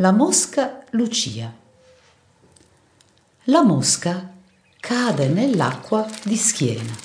La 0.00 0.12
mosca 0.12 0.84
Lucia. 0.90 1.52
La 3.46 3.62
mosca 3.64 4.32
cade 4.78 5.26
nell'acqua 5.26 6.08
di 6.22 6.36
schiena. 6.36 6.96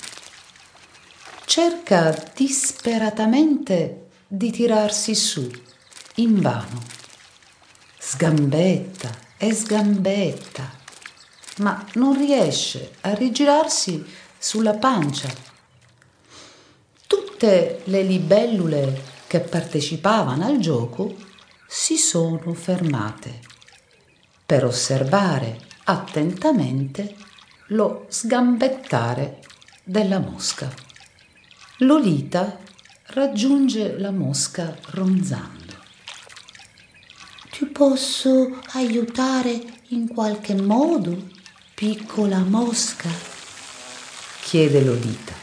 Cerca 1.44 2.30
disperatamente 2.36 4.10
di 4.28 4.52
tirarsi 4.52 5.16
su, 5.16 5.50
invano. 6.16 6.80
Sgambetta 7.98 9.10
e 9.38 9.52
sgambetta, 9.52 10.70
ma 11.56 11.84
non 11.94 12.16
riesce 12.16 12.92
a 13.00 13.12
rigirarsi 13.12 14.06
sulla 14.38 14.74
pancia. 14.74 15.34
Tutte 17.08 17.80
le 17.86 18.02
libellule 18.02 19.02
che 19.26 19.40
partecipavano 19.40 20.46
al 20.46 20.58
gioco 20.60 21.32
si 21.76 21.98
sono 21.98 22.54
fermate 22.54 23.40
per 24.46 24.64
osservare 24.64 25.58
attentamente 25.82 27.16
lo 27.68 28.06
sgambettare 28.08 29.40
della 29.82 30.20
mosca. 30.20 30.72
Lolita 31.78 32.60
raggiunge 33.06 33.98
la 33.98 34.12
mosca 34.12 34.72
ronzando. 34.90 35.74
Ti 37.50 37.66
posso 37.66 38.60
aiutare 38.74 39.60
in 39.88 40.06
qualche 40.06 40.54
modo, 40.54 41.28
piccola 41.74 42.38
mosca? 42.38 43.10
chiede 44.42 44.80
Lolita. 44.80 45.34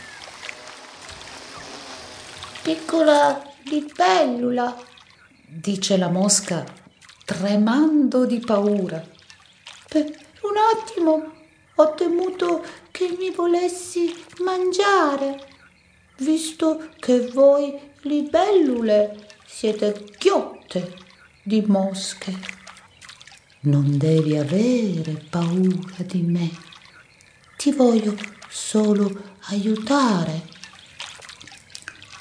Piccola 2.62 3.44
libellula, 3.66 4.91
dice 5.54 5.98
la 5.98 6.08
mosca 6.08 6.64
tremando 7.26 8.26
di 8.26 8.40
paura. 8.40 9.06
Per 9.90 10.06
un 10.06 10.54
attimo 10.74 11.32
ho 11.76 11.94
temuto 11.94 12.66
che 12.90 13.14
mi 13.20 13.32
volessi 13.32 14.14
mangiare, 14.40 15.46
visto 16.20 16.90
che 16.98 17.28
voi 17.28 17.78
libellule 18.04 19.28
siete 19.46 20.06
ghiotte 20.18 20.96
di 21.44 21.62
mosche. 21.68 22.34
Non 23.62 23.98
devi 23.98 24.38
avere 24.38 25.26
paura 25.30 26.04
di 26.06 26.22
me. 26.22 26.50
Ti 27.58 27.74
voglio 27.74 28.16
solo 28.48 29.12
aiutare. 29.50 30.48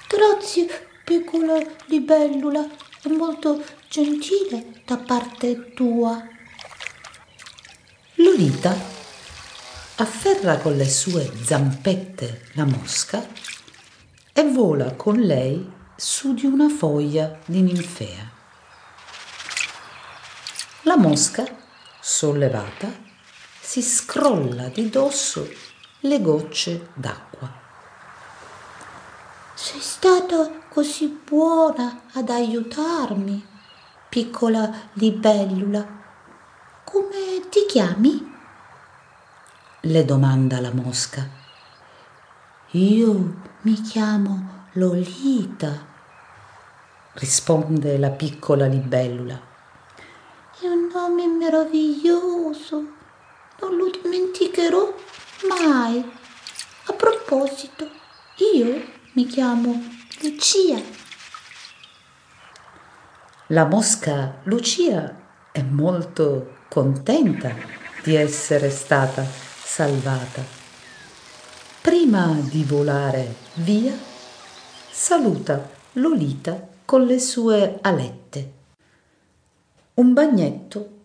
Grazie, 0.08 0.66
piccola 1.04 1.58
libellula, 1.86 2.79
è 3.02 3.08
molto 3.08 3.64
gentile 3.88 4.82
da 4.84 4.98
parte 4.98 5.72
tua. 5.72 6.22
Lolita 8.16 8.76
afferra 9.96 10.58
con 10.58 10.76
le 10.76 10.88
sue 10.88 11.30
zampette 11.42 12.50
la 12.54 12.64
mosca 12.64 13.26
e 14.32 14.50
vola 14.50 14.94
con 14.94 15.18
lei 15.18 15.66
su 15.96 16.34
di 16.34 16.44
una 16.44 16.68
foglia 16.68 17.38
di 17.46 17.62
ninfea. 17.62 18.30
La 20.82 20.96
mosca, 20.96 21.44
sollevata, 22.00 22.90
si 23.60 23.82
scrolla 23.82 24.68
di 24.68 24.90
dosso 24.90 25.48
le 26.00 26.20
gocce 26.20 26.88
d'acqua. 26.94 27.59
Sei 29.70 29.80
stata 29.80 30.50
così 30.68 31.20
buona 31.24 32.00
ad 32.14 32.28
aiutarmi, 32.28 33.46
piccola 34.08 34.68
libellula. 34.94 35.86
Come 36.82 37.48
ti 37.48 37.66
chiami? 37.68 38.30
le 39.82 40.04
domanda 40.04 40.60
la 40.60 40.72
mosca. 40.72 41.24
Io 42.72 43.34
mi 43.60 43.80
chiamo 43.80 44.66
Lolita, 44.72 45.86
risponde 47.12 47.96
la 47.96 48.10
piccola 48.10 48.66
libellula. 48.66 49.40
È 50.60 50.66
un 50.66 50.90
nome 50.92 51.28
meraviglioso, 51.28 52.74
non 53.60 53.76
lo 53.76 53.88
dimenticherò 53.88 54.92
mai. 55.48 56.12
A 56.86 56.92
proposito, 56.92 57.88
io 58.52 58.98
mi 59.12 59.26
chiamo 59.26 59.82
Lucia. 60.20 60.80
La 63.48 63.64
mosca 63.64 64.38
Lucia 64.44 65.16
è 65.50 65.62
molto 65.62 66.58
contenta 66.68 67.52
di 68.04 68.14
essere 68.14 68.70
stata 68.70 69.24
salvata. 69.24 70.44
Prima 71.80 72.38
di 72.40 72.62
volare 72.62 73.34
via, 73.54 73.92
saluta 74.88 75.68
Lolita 75.94 76.68
con 76.84 77.04
le 77.04 77.18
sue 77.18 77.78
alette. 77.80 78.52
Un 79.94 80.12
bagnetto 80.12 80.98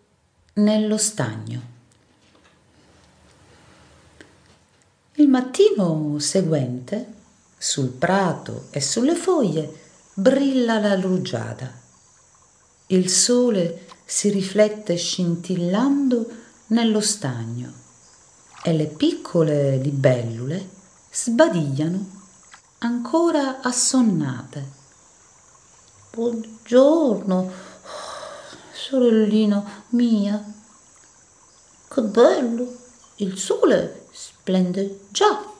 nello 0.53 0.97
stagno. 0.97 1.73
Il 5.13 5.27
mattino 5.27 6.19
seguente 6.19 7.14
sul 7.57 7.89
prato 7.89 8.67
e 8.71 8.81
sulle 8.81 9.15
foglie 9.15 9.81
brilla 10.13 10.79
la 10.79 10.99
rugiada. 10.99 11.71
Il 12.87 13.09
sole 13.09 13.87
si 14.05 14.29
riflette 14.29 14.95
scintillando 14.95 16.27
nello 16.67 17.01
stagno 17.01 17.71
e 18.63 18.73
le 18.73 18.85
piccole 18.85 19.77
libellule 19.77 20.69
sbadigliano 21.11 22.23
ancora 22.79 23.61
assonnate. 23.61 24.83
Buongiorno, 26.11 27.51
sorellina 28.73 29.83
mia. 29.89 30.53
Che 31.87 32.01
bello, 32.01 32.75
il 33.15 33.37
sole 33.37 34.07
splende 34.11 35.05
già. 35.09 35.53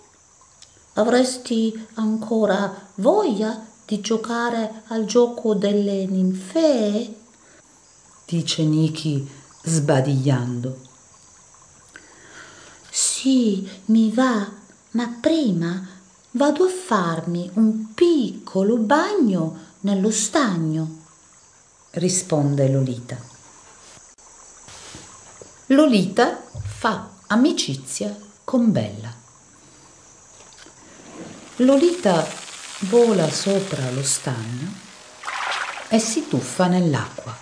Avresti 0.98 1.88
ancora 1.96 2.74
voglia 2.96 3.66
di 3.86 4.00
giocare 4.00 4.84
al 4.88 5.06
gioco 5.06 5.54
delle 5.54 6.06
ninfee? 6.06 7.16
dice 8.26 8.64
Niki 8.64 9.30
sbadigliando. 9.62 10.80
Sì, 12.90 13.70
mi 13.86 14.10
va, 14.12 14.50
ma 14.92 15.18
prima 15.20 15.86
vado 16.32 16.64
a 16.64 16.70
farmi 16.70 17.50
un 17.56 17.94
piccolo 17.94 18.78
bagno 18.78 19.64
nello 19.82 20.12
stagno, 20.12 21.02
risponde 21.92 22.70
Lolita. 22.70 23.18
Lolita 25.68 26.42
fa 26.64 27.10
amicizia 27.28 28.16
con 28.46 28.72
Bella. 28.72 29.25
Lolita 31.60 32.28
vola 32.80 33.32
sopra 33.32 33.90
lo 33.92 34.04
stagno 34.04 34.74
e 35.88 36.00
si 36.00 36.28
tuffa 36.28 36.68
nell'acqua. 36.68 37.34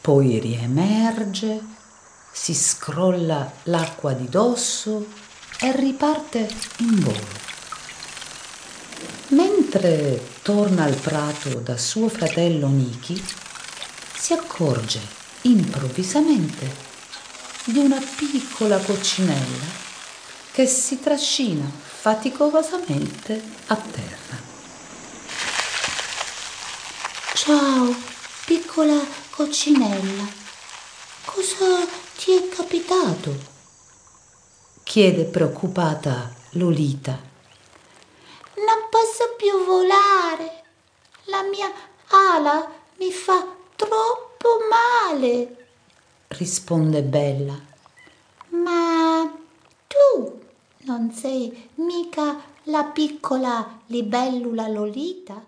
Poi 0.00 0.40
riemerge, 0.40 1.60
si 2.32 2.52
scrolla 2.52 3.48
l'acqua 3.64 4.12
di 4.12 4.28
dosso 4.28 5.06
e 5.60 5.70
riparte 5.70 6.48
in 6.78 6.98
volo. 6.98 7.46
Mentre 9.28 10.20
torna 10.42 10.82
al 10.82 10.96
prato 10.96 11.60
da 11.60 11.76
suo 11.76 12.08
fratello 12.08 12.66
Niki, 12.66 13.24
si 14.16 14.32
accorge 14.32 15.00
improvvisamente 15.42 16.74
di 17.66 17.78
una 17.78 18.02
piccola 18.16 18.78
coccinella 18.78 19.86
che 20.50 20.66
si 20.66 20.98
trascina 20.98 21.70
faticosamente 22.08 23.42
a 23.66 23.76
terra. 23.76 24.36
Ciao, 27.34 27.94
piccola 28.46 28.98
coccinella. 29.28 30.26
Cosa 31.26 31.86
ti 32.16 32.32
è 32.32 32.48
capitato? 32.48 33.56
chiede 34.84 35.24
preoccupata 35.24 36.32
Lolita. 36.52 37.10
Non 38.54 38.88
posso 38.88 39.34
più 39.36 39.66
volare. 39.66 40.62
La 41.24 41.42
mia 41.42 41.70
ala 42.06 42.70
mi 42.96 43.12
fa 43.12 43.54
troppo 43.76 44.48
male, 44.70 45.66
risponde 46.28 47.02
Bella. 47.02 47.76
non 50.98 51.12
sei 51.12 51.70
mica 51.76 52.40
la 52.64 52.86
piccola 52.86 53.82
libellula 53.86 54.66
Lolita? 54.66 55.46